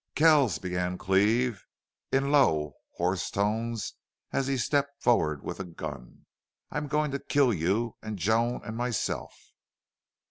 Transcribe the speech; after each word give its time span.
"Kells," 0.15 0.57
began 0.57 0.97
Cleve, 0.97 1.63
in 2.11 2.31
low, 2.31 2.73
hoarse 2.95 3.29
tones, 3.29 3.93
as 4.33 4.47
he 4.47 4.57
stepped 4.57 4.99
forward 4.99 5.43
with 5.43 5.59
a 5.59 5.63
gun. 5.63 6.25
"I'm 6.71 6.87
going 6.87 7.11
to 7.11 7.19
kill 7.19 7.53
you 7.53 7.97
and 8.01 8.17
Joan 8.17 8.61
and 8.65 8.75
myself!" 8.75 9.35